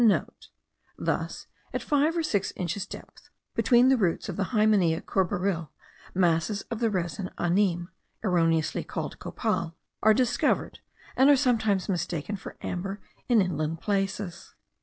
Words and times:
(* 0.49 0.97
Thus, 0.97 1.45
at 1.73 1.83
five 1.83 2.17
or 2.17 2.23
six 2.23 2.51
inches 2.55 2.87
depth, 2.87 3.29
between 3.53 3.89
the 3.89 3.97
roots 3.97 4.29
of 4.29 4.35
the 4.35 4.45
Hymenea 4.45 4.99
courbaril, 5.01 5.69
masses 6.15 6.63
of 6.71 6.79
the 6.79 6.89
resin 6.89 7.29
anime 7.37 7.91
(erroneously 8.23 8.83
called 8.83 9.19
copal) 9.19 9.75
are 10.01 10.15
discovered, 10.15 10.79
and 11.15 11.29
are 11.29 11.35
sometimes 11.37 11.87
mistaken 11.87 12.35
for 12.35 12.57
amber 12.63 12.99
in 13.29 13.43
inland 13.43 13.79
places. 13.81 14.55